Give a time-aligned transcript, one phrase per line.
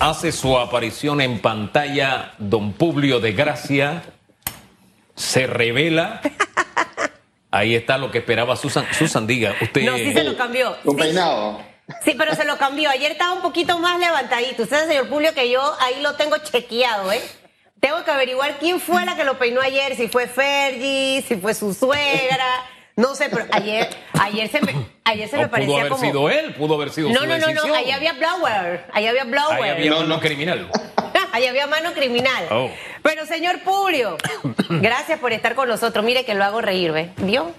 [0.00, 4.02] hace su aparición en pantalla don Publio de Gracia,
[5.14, 6.20] se revela.
[7.50, 9.54] Ahí está lo que esperaba Susan, Susan diga.
[9.60, 9.82] Usted...
[9.82, 10.76] No, sí se lo cambió.
[10.84, 11.02] Un Sí.
[11.02, 11.62] peinado.
[12.04, 12.90] Sí, pero se lo cambió.
[12.90, 14.64] Ayer estaba un poquito más levantadito.
[14.64, 17.22] Usted, señor Publio, que yo ahí lo tengo chequeado, ¿eh?
[17.80, 21.54] Tengo que averiguar quién fue la que lo peinó ayer, si fue Fergie, si fue
[21.54, 22.44] su suegra.
[22.98, 23.88] No sé, pero ayer,
[24.20, 24.74] ayer se me,
[25.04, 26.04] ayer se No me pudo parecía haber como.
[26.04, 27.74] sido él, pudo haber sido No, su no, no, no.
[27.74, 28.84] Ahí había blower.
[28.92, 29.62] Ahí había blower.
[29.62, 30.20] Ahí había No, mano no.
[30.20, 30.68] criminal.
[31.32, 32.46] Ahí había mano criminal.
[32.50, 32.68] Oh.
[33.02, 34.16] Pero señor Publio,
[34.68, 36.04] gracias por estar con nosotros.
[36.04, 37.10] Mire que lo hago reír, ¿ve?
[37.18, 37.52] ¿Vio?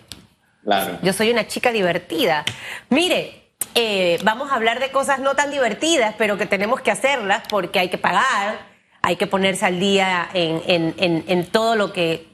[0.66, 1.00] Claro.
[1.04, 2.44] Yo soy una chica divertida.
[2.90, 7.44] Mire, eh, vamos a hablar de cosas no tan divertidas, pero que tenemos que hacerlas
[7.50, 8.60] porque hay que pagar,
[9.02, 12.28] hay que ponerse al día en, en- en- en todo lo que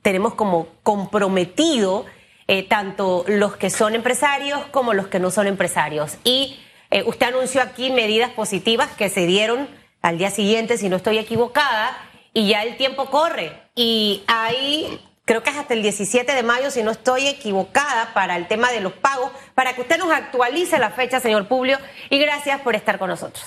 [0.00, 2.06] tenemos como comprometido,
[2.48, 6.18] eh, tanto los que son empresarios como los que no son empresarios.
[6.24, 6.58] Y
[6.90, 9.68] eh, usted anunció aquí medidas positivas que se dieron
[10.02, 11.96] al día siguiente, si no estoy equivocada,
[12.34, 13.52] y ya el tiempo corre.
[13.74, 18.36] Y ahí creo que es hasta el 17 de mayo, si no estoy equivocada, para
[18.36, 21.78] el tema de los pagos, para que usted nos actualice la fecha, señor Publio,
[22.10, 23.44] y gracias por estar con nosotros.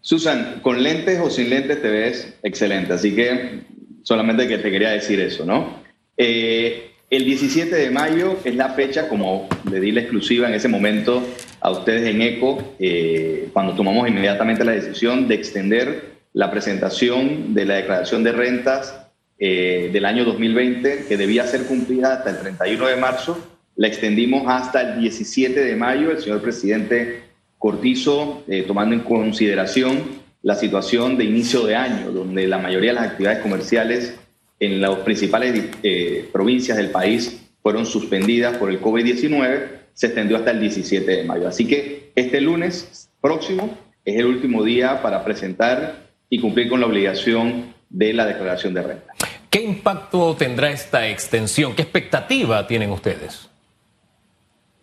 [0.00, 3.62] Susan, con lentes o sin lentes te ves excelente, así que
[4.02, 5.80] solamente que te quería decir eso, ¿no?
[6.16, 10.66] Eh, el 17 de mayo es la fecha, como le di la exclusiva en ese
[10.66, 11.22] momento
[11.60, 17.66] a ustedes en ECO, eh, cuando tomamos inmediatamente la decisión de extender la presentación de
[17.66, 22.86] la declaración de rentas eh, del año 2020, que debía ser cumplida hasta el 31
[22.86, 23.38] de marzo,
[23.76, 26.12] la extendimos hasta el 17 de mayo.
[26.12, 27.24] El señor presidente
[27.58, 33.00] Cortizo, eh, tomando en consideración la situación de inicio de año, donde la mayoría de
[33.00, 34.14] las actividades comerciales
[34.62, 40.52] en las principales eh, provincias del país fueron suspendidas por el COVID-19, se extendió hasta
[40.52, 41.48] el 17 de mayo.
[41.48, 46.86] Así que este lunes próximo es el último día para presentar y cumplir con la
[46.86, 49.14] obligación de la declaración de renta.
[49.50, 51.74] ¿Qué impacto tendrá esta extensión?
[51.74, 53.48] ¿Qué expectativa tienen ustedes?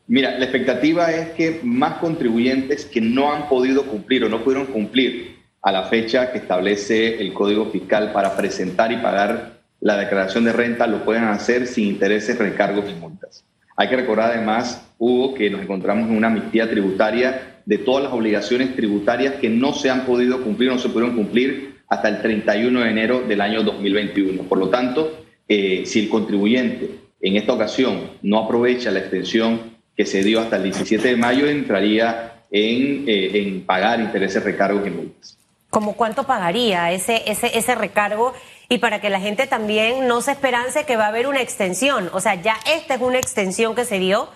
[0.07, 4.67] Mira, la expectativa es que más contribuyentes que no han podido cumplir o no pudieron
[4.67, 10.44] cumplir a la fecha que establece el Código Fiscal para presentar y pagar la declaración
[10.44, 13.44] de renta lo puedan hacer sin intereses, recargos y multas.
[13.75, 18.13] Hay que recordar además, Hugo, que nos encontramos en una amnistía tributaria de todas las
[18.13, 22.81] obligaciones tributarias que no se han podido cumplir, no se pudieron cumplir hasta el 31
[22.81, 24.44] de enero del año 2021.
[24.44, 26.90] Por lo tanto, eh, si el contribuyente
[27.22, 31.47] en esta ocasión no aprovecha la extensión que se dio hasta el 17 de mayo,
[31.47, 35.38] entraría en, eh, en pagar intereses, recargos y multas.
[35.69, 38.34] ¿Cómo cuánto pagaría ese, ese, ese recargo?
[38.72, 42.09] Y para que la gente también no se esperance que va a haber una extensión.
[42.13, 44.30] O sea, ya esta es una extensión que se dio.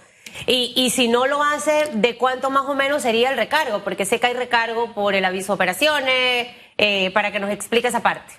[0.47, 3.83] Y, y si no lo hace, ¿de cuánto más o menos sería el recargo?
[3.83, 6.47] Porque sé que hay recargo por el aviso de operaciones,
[6.79, 8.33] eh, para que nos explique esa parte.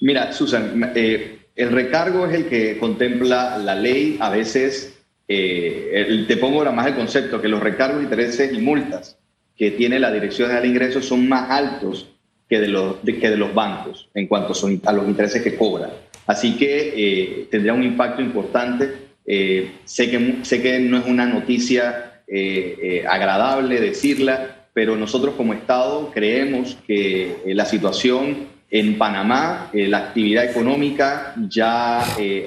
[0.00, 4.16] Mira, Susan, eh, el recargo es el que contempla la ley.
[4.20, 9.16] A veces, eh, te pongo ahora más el concepto, que los recargos, intereses y multas
[9.56, 12.13] que tiene la Dirección General de Ingresos son más altos
[12.48, 15.90] que de los, que de los bancos en cuanto son a los intereses que cobran.
[16.26, 19.04] Así que eh, tendría un impacto importante.
[19.26, 25.34] Eh, sé, que, sé que no es una noticia eh, eh, agradable decirla, pero nosotros
[25.34, 32.00] como Estado creemos que la situación en Panamá, la actividad económica ya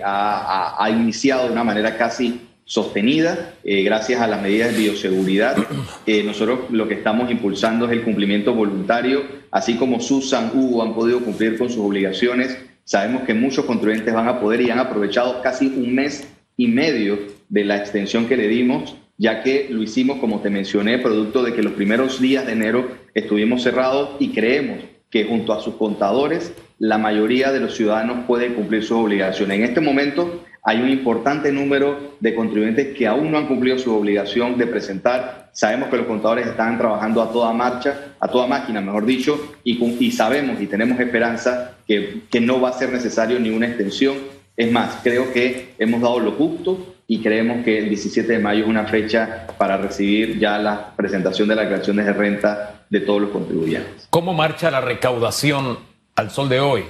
[0.03, 5.57] ha iniciado de una manera casi sostenida eh, gracias a las medidas de bioseguridad.
[6.05, 10.93] Eh, nosotros lo que estamos impulsando es el cumplimiento voluntario, así como Susan, Hugo han
[10.93, 12.57] podido cumplir con sus obligaciones.
[12.83, 17.17] Sabemos que muchos contribuyentes van a poder y han aprovechado casi un mes y medio
[17.49, 21.53] de la extensión que le dimos, ya que lo hicimos, como te mencioné, producto de
[21.53, 24.79] que los primeros días de enero estuvimos cerrados y creemos
[25.09, 29.57] que junto a sus contadores la mayoría de los ciudadanos pueden cumplir sus obligaciones.
[29.57, 33.95] En este momento hay un importante número de contribuyentes que aún no han cumplido su
[33.95, 35.49] obligación de presentar.
[35.53, 40.11] Sabemos que los contadores están trabajando a toda marcha, a toda máquina, mejor dicho, y,
[40.11, 44.17] sabemos y tenemos esperanza que, que no va a ser necesario ni una extensión.
[44.57, 48.63] Es más, creo que hemos dado lo justo y creemos que el 17 de mayo
[48.63, 53.21] es una fecha para recibir ya la presentación de las declaraciones de renta de todos
[53.21, 54.07] los contribuyentes.
[54.09, 55.79] ¿Cómo marcha la recaudación
[56.17, 56.83] al sol de hoy?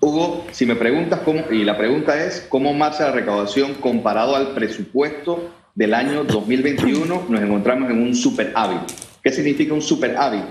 [0.00, 4.48] Hugo, si me preguntas cómo, y la pregunta es, ¿cómo marcha la recaudación comparado al
[4.48, 7.26] presupuesto del año 2021?
[7.28, 8.82] Nos encontramos en un superávit.
[9.22, 10.44] ¿Qué significa un superávit?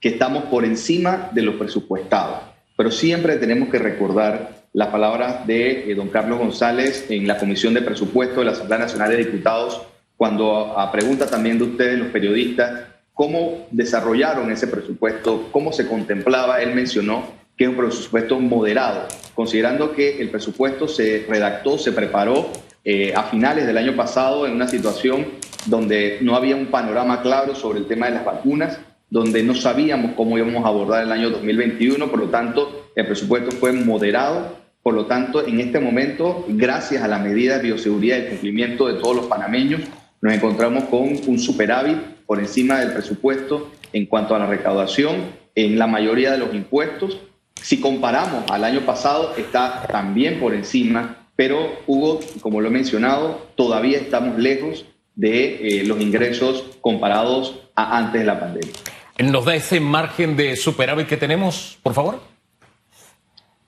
[0.00, 2.42] Que estamos por encima de lo presupuestado.
[2.76, 7.74] Pero siempre tenemos que recordar las palabras de eh, don Carlos González en la Comisión
[7.74, 9.82] de Presupuesto de la Asamblea Nacional de Diputados
[10.16, 16.62] cuando a pregunta también de ustedes, los periodistas, cómo desarrollaron ese presupuesto, cómo se contemplaba,
[16.62, 22.50] él mencionó que es un presupuesto moderado, considerando que el presupuesto se redactó, se preparó
[22.84, 25.26] eh, a finales del año pasado en una situación
[25.66, 30.12] donde no había un panorama claro sobre el tema de las vacunas, donde no sabíamos
[30.16, 34.60] cómo íbamos a abordar el año 2021, por lo tanto, el presupuesto fue moderado.
[34.82, 38.88] Por lo tanto, en este momento, gracias a la medida de bioseguridad y el cumplimiento
[38.88, 39.82] de todos los panameños,
[40.20, 45.16] nos encontramos con un superávit por encima del presupuesto en cuanto a la recaudación
[45.54, 47.18] en la mayoría de los impuestos.
[47.62, 53.48] Si comparamos al año pasado, está también por encima, pero Hugo, como lo he mencionado,
[53.56, 58.72] todavía estamos lejos de eh, los ingresos comparados a antes de la pandemia.
[59.18, 62.20] ¿Nos da ese margen de superávit que tenemos, por favor?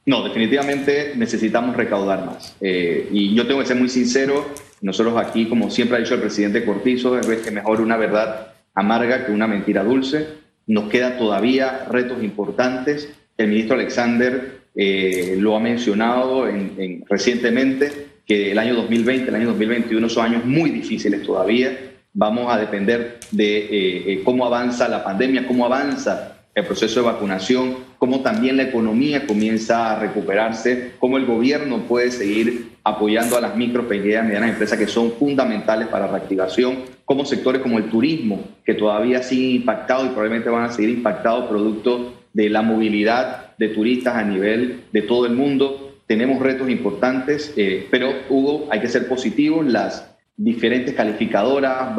[0.06, 2.56] No, definitivamente necesitamos recaudar más.
[2.60, 4.46] Eh, y yo tengo que ser muy sincero,
[4.80, 9.24] nosotros aquí, como siempre ha dicho el presidente Cortizo, es que mejor una verdad amarga
[9.24, 10.28] que una mentira dulce.
[10.66, 13.08] Nos queda todavía retos importantes.
[13.36, 19.46] El ministro Alexander eh, lo ha mencionado en, recientemente, que el año 2020, el año
[19.48, 21.76] 2021 son años muy difíciles todavía.
[22.12, 27.06] Vamos a depender de eh, eh, cómo avanza la pandemia, cómo avanza el proceso de
[27.06, 33.40] vacunación, cómo también la economía comienza a recuperarse, cómo el gobierno puede seguir apoyando a
[33.40, 37.90] las micro, pequeñas, medianas empresas que son fundamentales para la reactivación, como sectores como el
[37.90, 43.56] turismo, que todavía siguen impactados y probablemente van a seguir impactados producto de la movilidad
[43.56, 46.00] de turistas a nivel de todo el mundo.
[46.06, 49.64] Tenemos retos importantes, eh, pero Hugo, hay que ser positivos.
[49.66, 51.96] Las diferentes calificadoras,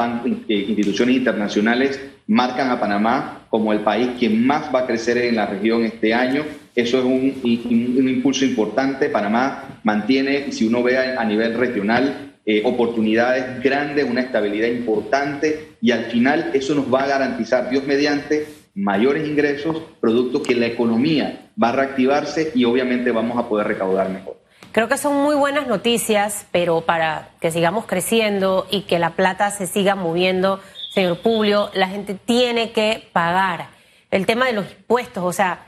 [0.47, 5.37] eh, instituciones internacionales marcan a Panamá como el país que más va a crecer en
[5.37, 6.43] la región este año.
[6.75, 9.09] Eso es un, impulso importante.
[9.09, 15.91] Panamá mantiene, si uno ve a, nivel regional, eh, oportunidades grandes, una estabilidad importante y
[15.91, 21.49] al final eso nos va a garantizar, Dios mediante, mayores ingresos, producto que la economía
[21.61, 24.37] va a reactivarse y obviamente vamos a poder recaudar mejor.
[24.73, 29.49] Creo que son muy buenas noticias, pero para que sigamos creciendo y que la plata
[29.49, 30.59] se siga moviendo,
[30.91, 33.69] señor Publio, la gente tiene que pagar.
[34.11, 35.67] El tema de los impuestos, o sea,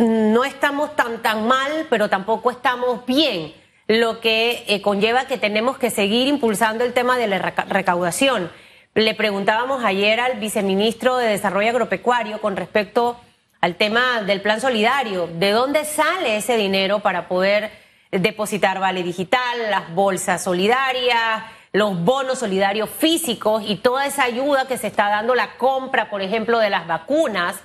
[0.00, 3.52] no estamos tan tan mal, pero tampoco estamos bien,
[3.86, 8.50] lo que eh, conlleva que tenemos que seguir impulsando el tema de la recaudación.
[8.96, 13.20] Le preguntábamos ayer al viceministro de Desarrollo Agropecuario con respecto
[13.60, 17.70] al tema del plan solidario, ¿de dónde sale ese dinero para poder
[18.10, 24.78] depositar vale digital, las bolsas solidarias, los bonos solidarios físicos y toda esa ayuda que
[24.78, 27.56] se está dando, la compra, por ejemplo, de las vacunas,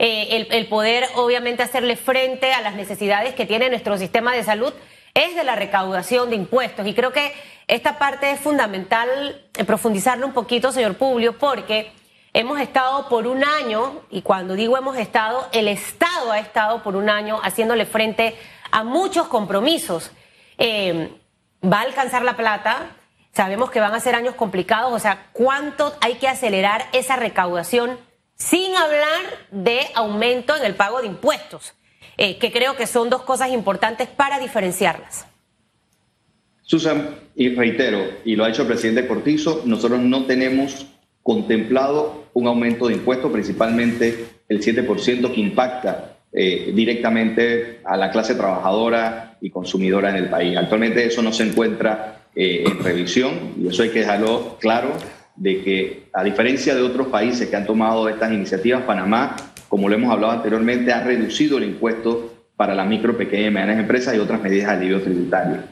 [0.00, 4.72] eh, el, poder obviamente hacerle frente a las necesidades que tiene nuestro sistema de salud,
[5.14, 6.86] es de la recaudación de impuestos.
[6.86, 7.32] Y creo que
[7.68, 9.08] esta parte es fundamental
[9.54, 11.92] eh, profundizarlo un poquito, señor Publio, porque
[12.32, 16.96] hemos estado por un año, y cuando digo hemos estado, el Estado ha estado por
[16.96, 18.36] un año haciéndole frente
[18.70, 20.10] a muchos compromisos.
[20.58, 21.12] Eh,
[21.62, 22.88] va a alcanzar la plata,
[23.32, 27.98] sabemos que van a ser años complicados, o sea, ¿cuánto hay que acelerar esa recaudación
[28.36, 29.20] sin hablar
[29.50, 31.74] de aumento en el pago de impuestos?
[32.24, 35.26] Eh, que creo que son dos cosas importantes para diferenciarlas.
[36.62, 40.86] Susan, y reitero, y lo ha hecho el presidente Cortizo, nosotros no tenemos
[41.24, 48.36] contemplado un aumento de impuestos, principalmente el 7% que impacta eh, directamente a la clase
[48.36, 50.56] trabajadora y consumidora en el país.
[50.56, 54.92] Actualmente eso no se encuentra eh, en revisión y eso hay que dejarlo claro
[55.34, 59.34] de que a diferencia de otros países que han tomado estas iniciativas, Panamá,
[59.72, 63.78] como lo hemos hablado anteriormente, ha reducido el impuesto para las micro, pequeñas y medianas
[63.78, 65.62] empresas y otras medidas de alivio tributario.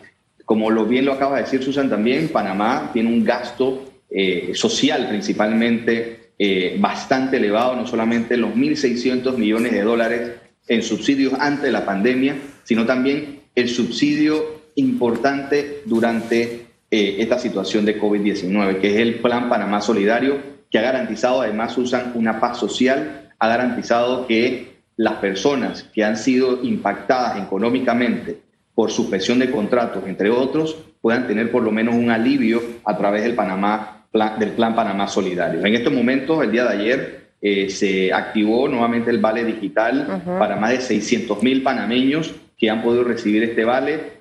[0.47, 5.07] Como lo bien lo acaba de decir Susan también, Panamá tiene un gasto eh, social
[5.07, 6.31] principalmente
[6.79, 10.31] bastante elevado, no solamente los 1.600 millones de dólares
[10.67, 17.85] en subsidios antes de la pandemia, sino también el subsidio importante durante eh, esta situación
[17.85, 20.39] de COVID-19, que es el Plan Panamá Solidario,
[20.71, 26.17] que ha garantizado, además usan una paz social, ha garantizado que las personas que han
[26.17, 28.39] sido impactadas económicamente
[28.75, 33.23] por suspensión de contratos, entre otros, puedan tener por lo menos un alivio a través
[33.23, 34.07] del, Panamá,
[34.39, 35.65] del Plan Panamá Solidario.
[35.65, 40.57] En estos momentos, el día de ayer, eh, se activó nuevamente el vale digital para
[40.57, 44.21] más de 600 mil panameños que han podido recibir este vale.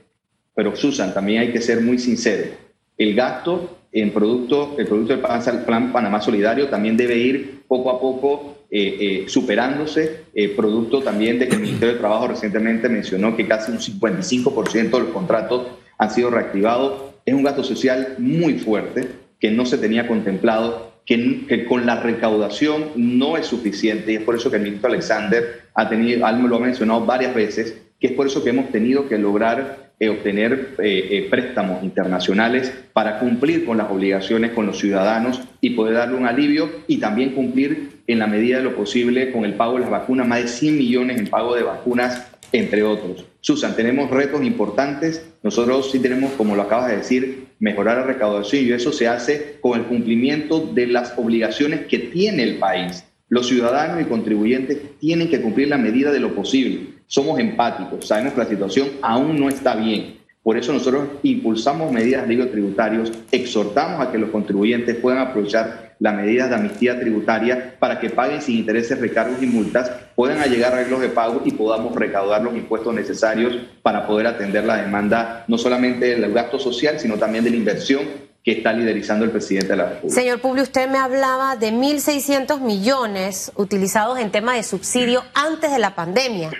[0.56, 2.52] Pero Susan, también hay que ser muy sincero.
[2.98, 8.00] El gasto en producto, el producto del Plan Panamá Solidario también debe ir poco a
[8.00, 13.48] poco eh, eh, superándose, producto también de que el Ministerio de Trabajo recientemente mencionó que
[13.48, 15.68] casi un 55% de los contratos
[15.98, 17.02] han sido reactivados.
[17.26, 19.08] Es un gasto social muy fuerte
[19.40, 24.36] que no se tenía contemplado, que, con la recaudación no es suficiente y es por
[24.36, 28.28] eso que el ministro Alexander ha tenido, lo ha mencionado varias veces, que es por
[28.28, 33.78] eso que hemos tenido que lograr eh, obtener eh, eh, préstamos internacionales para cumplir con
[33.78, 38.28] las obligaciones con los ciudadanos y poder darle un alivio y también cumplir en la
[38.28, 41.28] medida de lo posible con el pago de las vacunas, más de 100 millones en
[41.28, 43.26] pago de vacunas, entre otros.
[43.42, 45.26] Susan, tenemos retos importantes.
[45.44, 49.58] Nosotros sí tenemos, como lo acabas de decir, mejorar la recaudación y eso se hace
[49.60, 53.04] con el cumplimiento de las obligaciones que tiene el país.
[53.28, 56.99] Los ciudadanos y contribuyentes tienen que cumplir la medida de lo posible.
[57.12, 60.20] Somos empáticos, sabemos que la situación aún no está bien.
[60.44, 66.14] Por eso nosotros impulsamos medidas de tributarios, exhortamos a que los contribuyentes puedan aprovechar las
[66.14, 70.78] medidas de amnistía tributaria para que paguen sin intereses recargos y multas, puedan llegar a
[70.78, 75.58] arreglos de pago y podamos recaudar los impuestos necesarios para poder atender la demanda no
[75.58, 78.02] solamente del gasto social, sino también de la inversión
[78.44, 80.14] que está liderizando el presidente de la República.
[80.14, 85.80] Señor Publio, usted me hablaba de 1.600 millones utilizados en tema de subsidio antes de
[85.80, 86.52] la pandemia.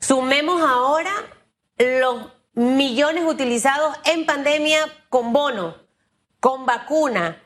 [0.00, 1.12] Sumemos ahora
[1.76, 5.76] los millones utilizados en pandemia con bono,
[6.40, 7.42] con vacuna.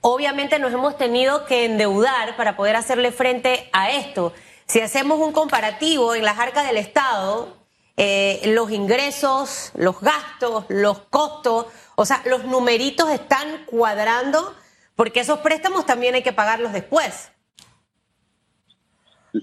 [0.00, 4.32] Obviamente nos hemos tenido que endeudar para poder hacerle frente a esto.
[4.66, 7.56] Si hacemos un comparativo en las arcas del Estado,
[7.96, 14.54] eh, los ingresos, los gastos, los costos, o sea, los numeritos están cuadrando
[14.96, 17.30] porque esos préstamos también hay que pagarlos después.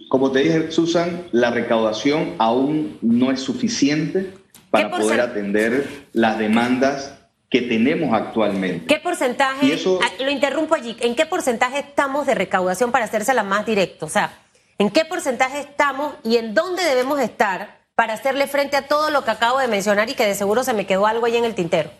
[0.07, 4.33] Como te dije, Susan, la recaudación aún no es suficiente
[4.69, 7.17] para poder atender las demandas
[7.49, 8.85] que tenemos actualmente.
[8.85, 13.65] ¿Qué porcentaje, ah, lo interrumpo allí, en qué porcentaje estamos de recaudación para hacérsela más
[13.65, 14.05] directo?
[14.05, 14.39] O sea,
[14.77, 19.25] ¿en qué porcentaje estamos y en dónde debemos estar para hacerle frente a todo lo
[19.25, 21.53] que acabo de mencionar y que de seguro se me quedó algo ahí en el
[21.53, 21.91] tintero?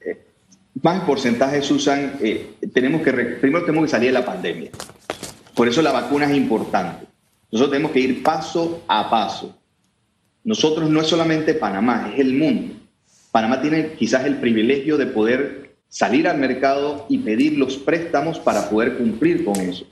[0.00, 0.24] Eh,
[0.80, 4.70] más porcentaje, Susan, eh, tenemos que, primero tenemos que salir de la pandemia.
[5.54, 7.06] Por eso la vacuna es importante.
[7.50, 9.56] Nosotros tenemos que ir paso a paso.
[10.44, 12.74] Nosotros no es solamente Panamá, es el mundo.
[13.30, 18.70] Panamá tiene quizás el privilegio de poder salir al mercado y pedir los préstamos para
[18.70, 19.84] poder cumplir con eso.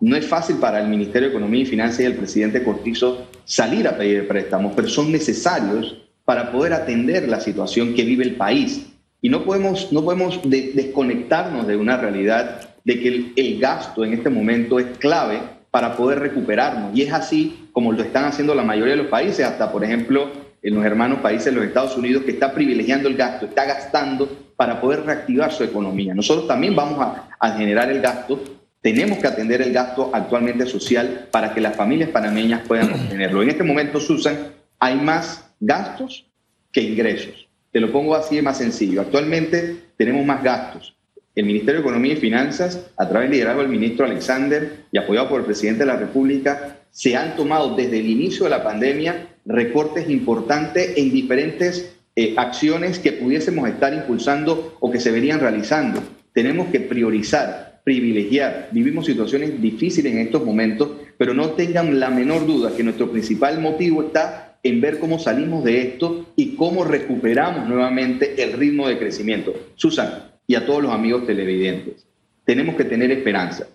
[0.00, 3.88] No es fácil para el Ministerio de Economía y Finanzas y el presidente Cortizo salir
[3.88, 8.86] a pedir préstamos, pero son necesarios para poder atender la situación que vive el país.
[9.22, 14.12] Y no podemos, no podemos desconectarnos de una realidad de que el, el gasto en
[14.12, 16.96] este momento es clave para poder recuperarnos.
[16.96, 20.30] Y es así como lo están haciendo la mayoría de los países, hasta por ejemplo
[20.62, 24.28] en los hermanos países de los Estados Unidos, que está privilegiando el gasto, está gastando
[24.56, 26.14] para poder reactivar su economía.
[26.14, 26.98] Nosotros también vamos
[27.38, 28.40] a, generar el gasto,
[28.80, 33.42] tenemos que atender el gasto actualmente social para que las familias panameñas puedan obtenerlo.
[33.42, 34.36] En este momento, Susan,
[34.78, 36.24] hay más gastos
[36.72, 37.48] que ingresos.
[37.72, 39.00] Te lo pongo así de más sencillo.
[39.00, 40.93] Actualmente tenemos más gastos
[41.34, 45.28] el Ministerio de Economía y Finanzas, a través del liderazgo del ministro Alexander y apoyado
[45.28, 49.28] por el presidente de la República, se han tomado desde el inicio de la pandemia
[49.44, 56.00] recortes importantes en diferentes eh, acciones que pudiésemos estar impulsando o que se venían realizando.
[56.32, 58.68] Tenemos que priorizar, privilegiar.
[58.70, 63.60] Vivimos situaciones difíciles en estos momentos, pero no tengan la menor duda que nuestro principal
[63.60, 68.98] motivo está en ver cómo salimos de esto y cómo recuperamos nuevamente el ritmo de
[68.98, 69.52] crecimiento.
[69.74, 72.06] Susan, y a todos los amigos televidentes.
[72.44, 73.66] Tenemos que tener esperanza.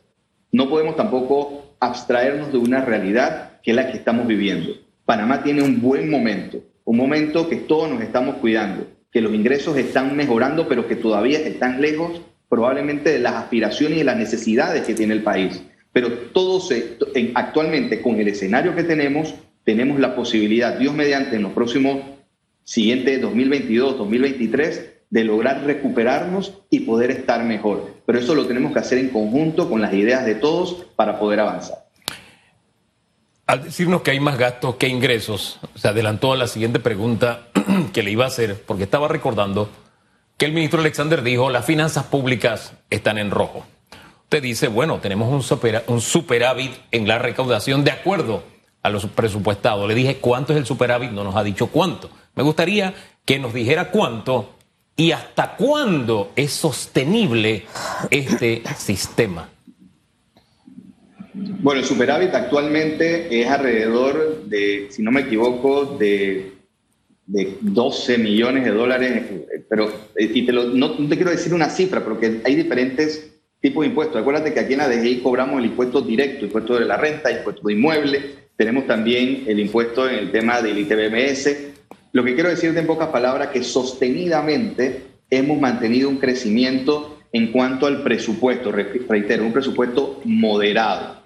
[0.52, 4.74] No podemos tampoco abstraernos de una realidad que es la que estamos viviendo.
[5.06, 9.78] Panamá tiene un buen momento, un momento que todos nos estamos cuidando, que los ingresos
[9.78, 14.86] están mejorando, pero que todavía están lejos probablemente de las aspiraciones y de las necesidades
[14.86, 15.64] que tiene el país.
[15.92, 16.98] Pero todo se,
[17.34, 19.34] actualmente con el escenario que tenemos,
[19.64, 22.02] tenemos la posibilidad, Dios mediante, en los próximos
[22.64, 27.96] siguientes 2022, 2023, de lograr recuperarnos y poder estar mejor.
[28.06, 31.40] Pero eso lo tenemos que hacer en conjunto con las ideas de todos para poder
[31.40, 31.86] avanzar.
[33.48, 37.48] Al decirnos que hay más gastos que ingresos, se adelantó a la siguiente pregunta
[37.94, 39.70] que le iba a hacer, porque estaba recordando
[40.38, 43.66] que el ministro Alexander dijo las finanzas públicas están en rojo.
[44.24, 48.44] Usted dice, bueno, tenemos un, superávit en la recaudación de acuerdo
[48.84, 49.88] a los presupuestados.
[49.88, 52.12] Le dije cuánto es el superávit, no nos ha dicho cuánto.
[52.36, 52.94] Me gustaría
[53.26, 54.59] que nos dijera cuánto
[55.00, 57.64] ¿Y hasta cuándo es sostenible
[58.12, 59.48] este sistema?
[61.34, 66.52] Bueno, el superávit actualmente es alrededor de, si no me equivoco, de,
[67.26, 69.24] de 12 millones de dólares,
[69.70, 74.20] pero y te no, te quiero decir una cifra, porque hay diferentes tipos de impuestos.
[74.20, 77.66] Acuérdate que aquí en la DGI cobramos el impuesto directo, impuesto de la renta, impuesto
[77.66, 78.22] de inmueble,
[78.58, 81.79] tenemos también el impuesto en el tema del ITBMS,
[82.12, 87.86] lo que quiero decirte en pocas palabras que sostenidamente hemos mantenido un crecimiento en cuanto
[87.86, 91.24] al presupuesto, reitero, un presupuesto moderado.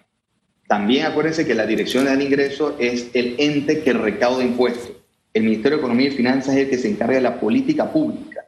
[0.68, 4.92] También acuérdense que la Dirección del Ingreso es el ente que recauda impuestos.
[5.34, 8.46] El Ministerio de Economía y Finanzas es el que se encarga de la política pública.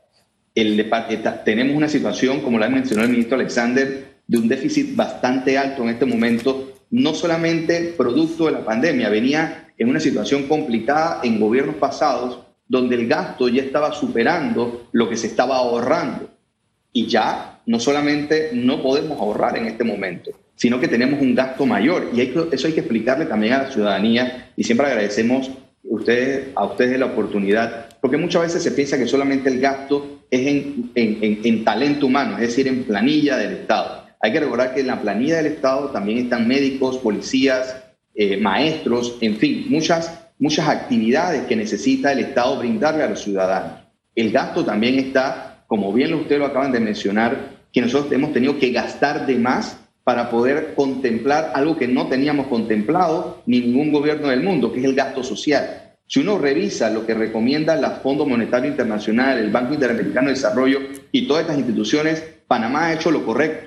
[0.54, 5.89] Tenemos una situación, como la mencionó el ministro Alexander, de un déficit bastante alto en
[5.89, 11.75] este momento, no solamente producto de la pandemia, venía en una situación complicada en gobiernos
[11.75, 16.29] pasados, donde el gasto ya estaba superando lo que se estaba ahorrando.
[16.91, 21.65] Y ya no solamente no podemos ahorrar en este momento, sino que tenemos un gasto
[21.65, 22.10] mayor.
[22.13, 24.51] Y eso hay que explicarle también a la ciudadanía.
[24.55, 25.51] Y siempre agradecemos
[25.84, 30.48] ustedes, a ustedes la oportunidad, porque muchas veces se piensa que solamente el gasto es
[30.48, 34.05] en, en talento humano, es decir, en planilla del Estado.
[34.22, 37.85] Hay que recordar que en la planilla del Estado también están médicos, policías,
[38.15, 43.81] eh, maestros, en fin, muchas, muchas actividades que necesita el Estado brindarle a los ciudadanos.
[44.15, 48.57] El gasto también está, como bien ustedes lo acaban de mencionar, que nosotros hemos tenido
[48.57, 54.29] que gastar de más para poder contemplar algo que no teníamos contemplado ni ningún gobierno
[54.29, 55.93] del mundo, que es el gasto social.
[56.07, 60.79] Si uno revisa lo que recomienda el Fondo Monetario Internacional, el Banco Interamericano de Desarrollo
[61.12, 63.64] y todas estas instituciones, Panamá ha hecho lo correcto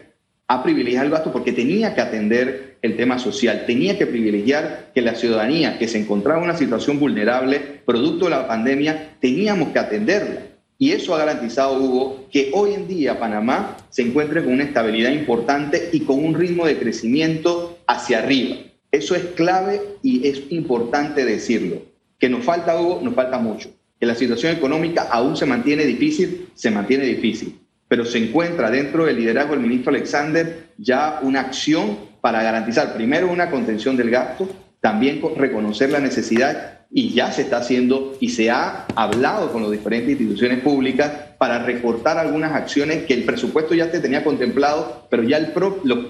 [0.48, 5.02] ha privilegiado el gasto porque tenía que atender el tema social, tenía que privilegiar que
[5.02, 9.78] la ciudadanía que se encontraba en una situación vulnerable, producto de la pandemia, teníamos que
[9.78, 10.46] atenderla.
[10.78, 15.10] Y eso ha garantizado, Hugo, que hoy en día Panamá se encuentre con una estabilidad
[15.10, 18.56] importante y con un ritmo de crecimiento hacia arriba.
[18.90, 21.82] Eso es clave y es importante decirlo.
[22.18, 23.70] Que nos falta, Hugo, nos falta mucho.
[24.00, 29.06] Que la situación económica aún se mantiene difícil, se mantiene difícil pero se encuentra dentro
[29.06, 34.48] del liderazgo del ministro Alexander ya una acción para garantizar primero una contención del gasto,
[34.80, 39.70] también reconocer la necesidad y ya se está haciendo y se ha hablado con las
[39.70, 45.22] diferentes instituciones públicas para recortar algunas acciones que el presupuesto ya te tenía contemplado, pero
[45.22, 45.52] ya el,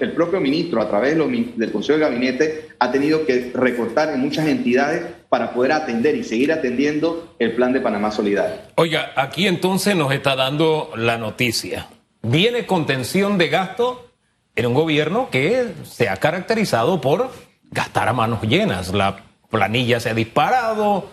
[0.00, 4.46] el propio ministro a través del Consejo de Gabinete ha tenido que recortar en muchas
[4.46, 8.56] entidades para poder atender y seguir atendiendo el plan de Panamá Solidario.
[8.76, 11.88] Oiga, aquí entonces nos está dando la noticia.
[12.22, 14.12] Viene contención de gasto
[14.54, 17.30] en un gobierno que se ha caracterizado por
[17.70, 18.92] gastar a manos llenas.
[18.92, 21.08] La planilla se ha disparado,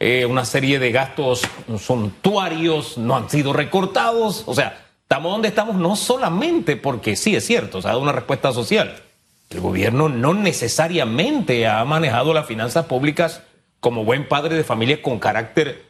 [0.00, 1.42] eh, una serie de gastos
[1.78, 4.44] suntuarios no han sido recortados.
[4.46, 8.12] O sea, estamos donde estamos no solamente porque sí es cierto, se ha dado una
[8.12, 9.02] respuesta social.
[9.50, 13.42] El gobierno no necesariamente ha manejado las finanzas públicas
[13.80, 15.86] como buen padre de familia con carácter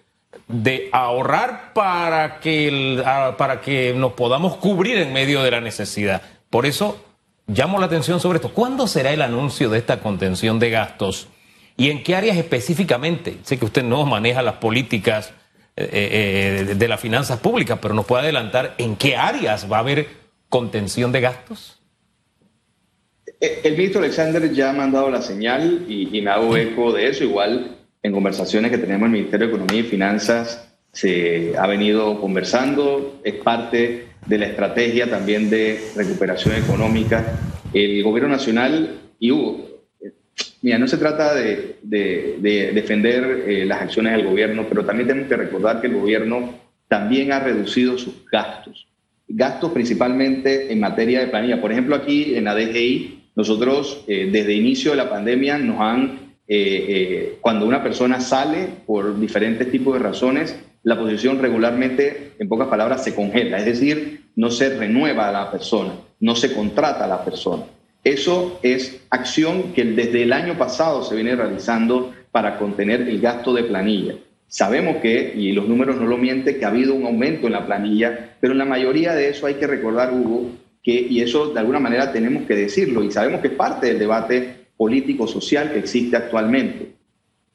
[0.47, 3.03] de ahorrar para que,
[3.37, 6.23] para que nos podamos cubrir en medio de la necesidad.
[6.51, 7.03] Por eso
[7.49, 8.53] llamo la atención sobre esto.
[8.53, 11.29] ¿Cuándo será el anuncio de esta contención de gastos?
[11.77, 13.39] ¿Y en qué áreas específicamente?
[13.43, 15.33] Sé que usted no maneja las políticas
[15.77, 19.81] eh, eh, de las finanzas públicas, pero nos puede adelantar en qué áreas va a
[19.81, 20.09] haber
[20.49, 21.81] contención de gastos.
[23.41, 27.25] Eh, el ministro Alexander ya ha mandado la señal y, me hago eco de eso.
[27.25, 32.21] Igual en conversaciones que tenemos en el Ministerio de Economía y Finanzas se ha venido
[32.21, 37.39] conversando, es parte de la estrategia también de recuperación económica.
[37.73, 39.69] El gobierno nacional, y Hugo,
[40.61, 45.37] Mira, no se trata de, defender eh, las acciones del gobierno, pero también tenemos que
[45.37, 46.55] recordar que el gobierno
[46.89, 48.89] también ha reducido sus gastos.
[49.29, 51.61] Gastos principalmente en materia de planilla.
[51.61, 56.35] Por ejemplo, aquí en la DGI, nosotros eh, desde inicio de la pandemia nos han,
[56.49, 62.69] eh, cuando una persona sale por diferentes tipos de razones, la posición regularmente, en pocas
[62.69, 63.59] palabras, se congela.
[63.59, 67.65] Es decir, no se renueva a la persona, no se contrata a la persona.
[68.03, 73.53] Eso es acción que desde el año pasado se viene realizando para contener el gasto
[73.53, 74.15] de planilla.
[74.47, 77.67] Sabemos que, y los números no lo mienten, que ha habido un aumento en la
[77.67, 81.61] planilla, pero en la mayoría de eso hay que recordar, Hugo, que, y eso de
[81.61, 86.17] alguna manera tenemos que decirlo, y sabemos que es parte del debate político-social que existe
[86.17, 86.98] actualmente.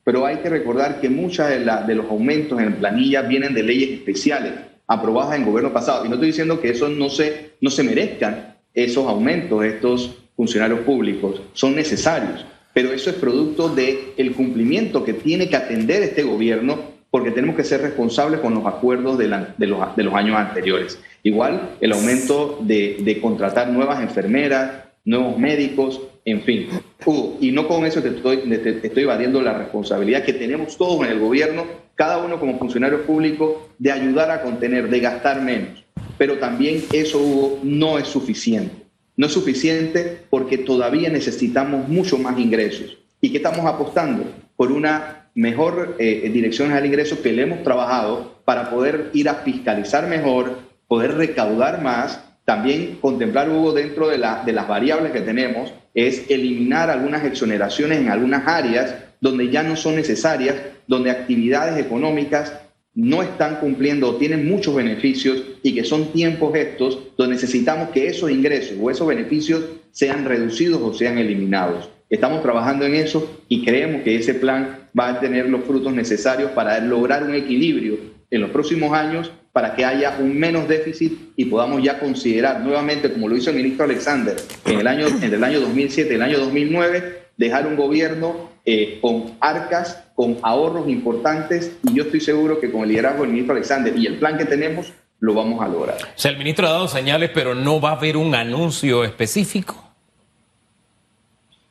[0.03, 3.91] Pero hay que recordar que muchos de, de los aumentos en planilla vienen de leyes
[3.91, 4.53] especiales
[4.87, 6.05] aprobadas en gobierno pasado.
[6.05, 10.79] Y no estoy diciendo que eso no se, no se merezcan esos aumentos, estos funcionarios
[10.81, 16.23] públicos son necesarios, pero eso es producto del el cumplimiento que tiene que atender este
[16.23, 19.55] gobierno porque tenemos que ser responsables con los acuerdos de, los,
[19.95, 20.99] de los, años anteriores.
[21.21, 26.69] Igual el aumento de, contratar nuevas enfermeras, nuevos médicos, en fin.
[27.41, 31.11] y no con eso te estoy, te, estoy evadiendo la responsabilidad que tenemos todos en
[31.11, 35.83] el gobierno, cada uno como funcionario público, de ayudar a contener, de gastar menos.
[36.17, 38.83] Pero también eso, Hugo, no es suficiente.
[39.15, 42.97] No es suficiente porque todavía necesitamos mucho más ingresos.
[43.21, 44.23] ¿Y qué estamos apostando?
[44.55, 49.35] Por una mejor eh, dirección al ingreso que le hemos trabajado para poder ir a
[49.35, 55.73] fiscalizar mejor, poder recaudar más, también contemplar, Hugo, dentro de, de las variables que tenemos,
[55.93, 60.55] es eliminar algunas exoneraciones en algunas áreas donde ya no son necesarias,
[60.87, 62.53] donde actividades económicas
[62.95, 68.07] no están cumpliendo o tienen muchos beneficios y que son tiempos estos donde necesitamos que
[68.07, 71.89] esos ingresos o esos beneficios sean reducidos o sean eliminados.
[72.09, 76.51] Estamos trabajando en eso y creemos que ese plan va a tener los frutos necesarios
[76.51, 77.97] para lograr un equilibrio
[78.29, 83.13] en los próximos años para que haya un menos déficit y podamos ya considerar nuevamente,
[83.13, 84.35] como lo hizo el ministro Alexander
[84.65, 88.97] en el año, entre el año 2007 y el año 2009, dejar un gobierno eh,
[88.99, 93.53] con arcas, con ahorros importantes y yo estoy seguro que con el liderazgo del ministro
[93.53, 95.97] Alexander y el plan que tenemos lo vamos a lograr.
[95.97, 99.81] O sea, el ministro ha dado señales, pero no va a haber un anuncio específico.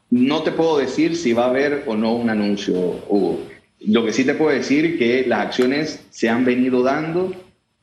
[0.09, 2.75] No te puedo decir si va a haber o no un anuncio,
[3.09, 3.40] Hugo.
[3.81, 7.33] Lo que sí te puedo decir es que las acciones se han venido dando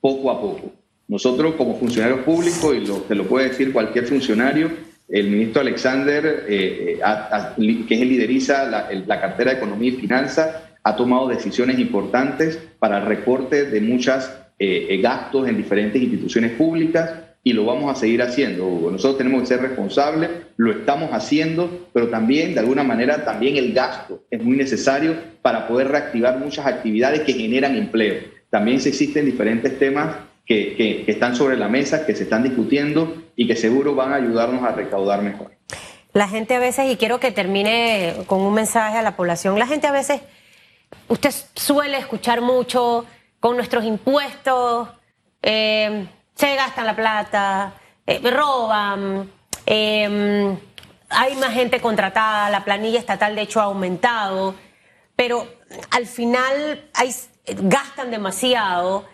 [0.01, 0.71] poco a poco.
[1.07, 4.69] Nosotros como funcionarios públicos, y lo, te lo puede decir cualquier funcionario,
[5.09, 10.55] el ministro Alexander, eh, eh, que es el lideriza la, cartera de Economía y Finanzas,
[10.83, 17.11] ha tomado decisiones importantes para el recorte de muchos eh, gastos en diferentes instituciones públicas
[17.43, 18.89] y lo vamos a seguir haciendo.
[18.91, 23.73] Nosotros tenemos que ser responsables, lo estamos haciendo, pero también, de alguna manera, también el
[23.73, 28.38] gasto es muy necesario para poder reactivar muchas actividades que generan empleo.
[28.49, 33.47] También existen diferentes temas que, que, están sobre la mesa, que se están discutiendo y
[33.47, 35.51] que seguro van a ayudarnos a recaudar mejor.
[36.13, 39.67] La gente a veces, y quiero que termine con un mensaje a la población, la
[39.67, 40.21] gente a veces,
[41.07, 43.05] usted suele escuchar mucho
[43.39, 44.89] con nuestros impuestos,
[45.43, 47.73] eh, se gastan la plata,
[48.07, 49.29] eh, roban,
[49.67, 50.57] eh,
[51.09, 54.55] hay más gente contratada, la planilla estatal de hecho ha aumentado,
[55.15, 55.47] pero
[55.91, 57.13] al final hay,
[57.57, 59.05] gastan demasiado,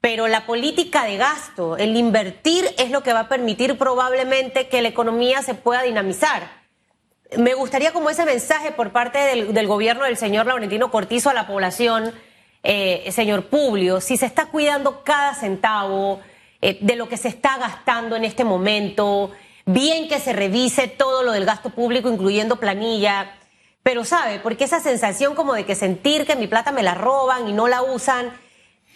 [0.00, 4.82] pero la política de gasto, el invertir es lo que va a permitir probablemente que
[4.82, 6.48] la economía se pueda dinamizar.
[7.36, 11.46] Me gustaría como ese mensaje por parte del, gobierno del señor Laurentino Cortizo a la
[11.46, 12.12] población,
[12.62, 16.20] eh, señor Publio, si se está cuidando cada centavo,
[16.62, 19.32] eh, de lo que se está gastando en este momento,
[19.66, 23.36] bien que se revise todo lo del gasto público, incluyendo planilla,
[23.86, 27.46] pero sabe, porque esa sensación como de que sentir que mi plata me la roban
[27.46, 28.32] y no la usan,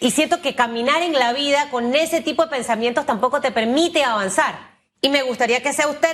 [0.01, 4.03] y siento que caminar en la vida con ese tipo de pensamientos tampoco te permite
[4.03, 4.53] avanzar.
[4.99, 6.09] Y me gustaría que sea usted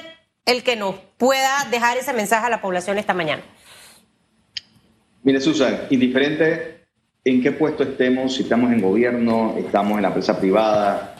[0.45, 3.41] el que nos pueda dejar ese mensaje a la población esta mañana.
[5.23, 6.85] Mire, Susan, indiferente
[7.23, 11.15] en qué puesto estemos, si estamos en gobierno, estamos en la empresa privada,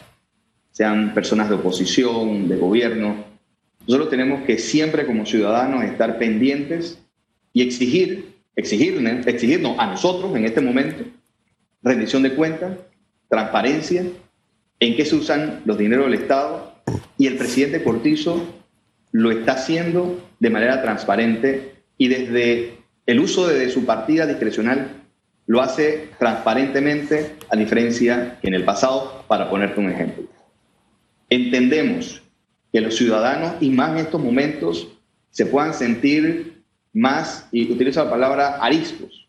[0.70, 3.24] sean personas de oposición, de gobierno.
[3.84, 7.00] Nosotros tenemos que siempre como ciudadanos estar pendientes
[7.58, 11.02] y exigir, exigirnos, exigirnos a nosotros en este momento
[11.82, 12.78] rendición de cuentas,
[13.28, 14.04] transparencia,
[14.78, 16.72] en qué se usan los dineros del Estado
[17.16, 18.46] y el presidente Cortizo
[19.10, 24.92] lo está haciendo de manera transparente y desde el uso de su partida discrecional
[25.46, 30.28] lo hace transparentemente a diferencia que en el pasado, para ponerte un ejemplo.
[31.28, 32.22] Entendemos
[32.72, 34.86] que los ciudadanos, y más en estos momentos,
[35.30, 36.57] se puedan sentir
[36.92, 39.28] más, y utilizo la palabra ariscos,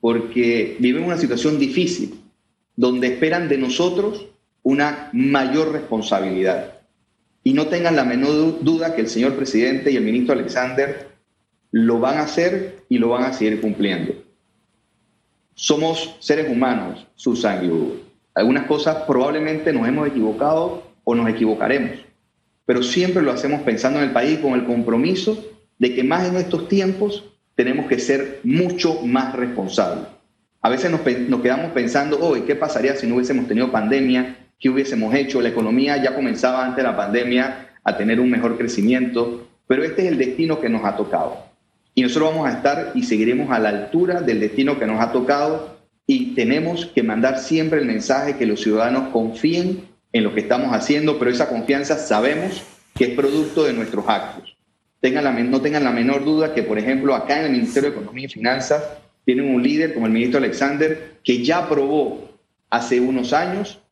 [0.00, 2.20] porque viven una situación difícil,
[2.76, 4.26] donde esperan de nosotros
[4.62, 6.80] una mayor responsabilidad.
[7.42, 11.08] Y no tengan la menor duda que el señor presidente y el ministro Alexander
[11.70, 14.14] lo van a hacer y lo van a seguir cumpliendo.
[15.54, 17.96] Somos seres humanos, Susan y Hugo.
[18.34, 21.98] Algunas cosas probablemente nos hemos equivocado o nos equivocaremos,
[22.66, 25.38] pero siempre lo hacemos pensando en el país con el compromiso
[25.78, 30.06] de que más en estos tiempos tenemos que ser mucho más responsables.
[30.60, 34.48] A veces nos, quedamos pensando, hoy, ¿qué pasaría si no hubiésemos tenido pandemia?
[34.58, 35.42] ¿Qué hubiésemos hecho?
[35.42, 40.02] La economía ya comenzaba antes de la pandemia a tener un mejor crecimiento, pero este
[40.02, 41.36] es el destino que nos ha tocado.
[41.94, 45.12] Y nosotros vamos a estar y seguiremos a la altura del destino que nos ha
[45.12, 50.40] tocado y tenemos que mandar siempre el mensaje que los ciudadanos confíen en lo que
[50.40, 52.62] estamos haciendo, pero esa confianza sabemos
[52.94, 54.53] que es producto de nuestros actos.
[55.04, 57.96] Tengan la, no tengan la menor duda que, por ejemplo, acá en el Ministerio de
[57.96, 58.82] Economía y Finanzas
[59.26, 62.30] tienen un líder como el ministro Alexander que ya probó
[62.70, 63.82] hace unos años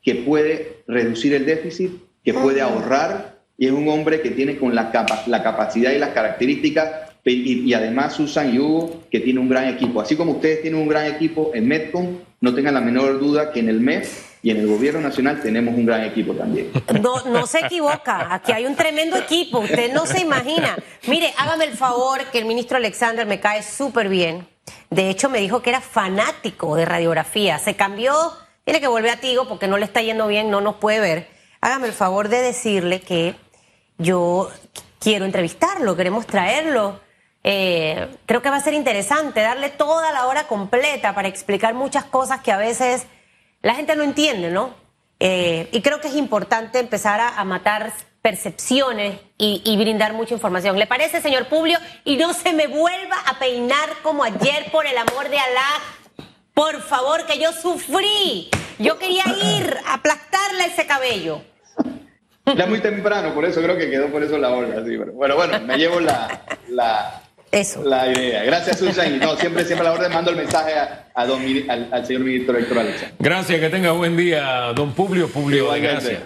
[0.00, 1.90] que puede reducir el déficit,
[2.22, 4.92] que puede ahorrar y es un hombre que tiene con la,
[5.26, 9.66] la capacidad y las características y, y, además Susan y Hugo que tiene un gran
[9.66, 10.00] equipo.
[10.00, 13.58] Así como ustedes tienen un gran equipo en Metcom, no tengan la menor duda que
[13.58, 16.70] en el MEF y en el gobierno nacional tenemos un gran equipo también.
[17.00, 20.76] No, no se equivoca, aquí hay un tremendo equipo, usted no se imagina.
[21.06, 24.46] Mire, hágame el favor que el ministro Alexander me cae súper bien.
[24.88, 27.58] De hecho, me dijo que era fanático de radiografía.
[27.58, 28.32] Se cambió
[28.64, 31.28] tiene que volver a Tigo porque no le está yendo bien, no nos puede ver.
[31.60, 33.34] Hágame el favor de decirle que
[33.98, 34.48] yo
[34.98, 37.00] quiero entrevistarlo, queremos traerlo.
[37.42, 42.04] Eh, creo que va a ser interesante darle toda la hora completa para explicar muchas
[42.04, 43.06] cosas que a veces
[43.62, 44.74] la gente no entiende, ¿no?
[45.18, 47.92] Eh, y creo que es importante empezar a, matar
[48.22, 50.78] percepciones y, brindar mucha información.
[50.78, 51.78] ¿Le parece, señor Publio?
[52.04, 56.26] Y no se me vuelva a peinar como ayer, por el amor de Alá.
[56.54, 58.48] Por favor, que yo sufrí.
[58.78, 61.42] Yo quería ir a aplastarle ese cabello.
[62.56, 64.84] Ya muy temprano, por eso creo que quedó por eso la hora.
[64.84, 67.82] Sí, bueno, bueno, me llevo la, la, eso.
[67.82, 68.44] la idea.
[68.44, 69.14] Gracias, Susan.
[69.14, 72.06] Y no, siempre, siempre a la orden mando el mensaje a, a don, al, al,
[72.06, 73.14] señor ministro Héctor Alexander.
[73.18, 75.28] Gracias, que tenga buen día, don Publio.
[75.28, 76.20] Publio, gracias.